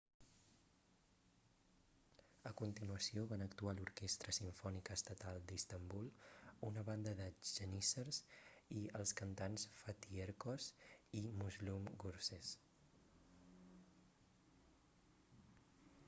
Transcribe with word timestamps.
a 2.49 2.51
continuació 2.61 3.25
van 3.33 3.43
actuar 3.45 3.73
l'orquestra 3.79 4.33
simfònica 4.37 4.95
estatal 5.01 5.37
d'istanbul 5.51 6.09
una 6.69 6.85
banda 6.89 7.13
de 7.21 7.27
geníssers 7.51 8.21
i 8.79 8.83
els 9.03 9.13
cantants 9.21 9.69
fatih 9.85 10.19
erkoç 10.27 10.71
i 11.23 11.25
müslüm 11.45 11.87
gürses 12.07 12.55